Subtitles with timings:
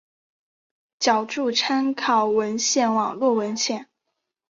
[0.97, 3.87] 脚注参考文献网络文献